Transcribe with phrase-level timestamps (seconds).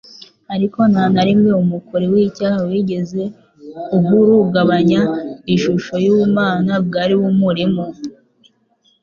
[0.53, 3.23] ariko nta na rimwe umukori w'icyaha wigeze
[3.97, 5.01] uhurugabanya
[5.55, 7.85] ishusho y'ubumana bwari bumurimo.